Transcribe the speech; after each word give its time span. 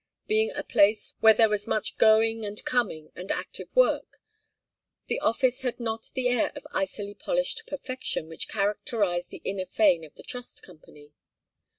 Being 0.25 0.49
a 0.55 0.63
place 0.63 1.13
where 1.19 1.35
there 1.35 1.47
was 1.47 1.67
much 1.67 1.99
going 1.99 2.43
and 2.43 2.65
coming 2.65 3.11
and 3.15 3.31
active 3.31 3.67
work, 3.75 4.19
the 5.05 5.19
office 5.19 5.61
had 5.61 5.79
not 5.79 6.09
the 6.15 6.27
air 6.27 6.51
of 6.55 6.65
icily 6.71 7.13
polished 7.13 7.67
perfection 7.67 8.27
which 8.27 8.47
characterized 8.49 9.29
the 9.29 9.43
inner 9.45 9.67
fane 9.67 10.03
of 10.03 10.15
the 10.15 10.23
Trust 10.23 10.63
Company. 10.63 11.11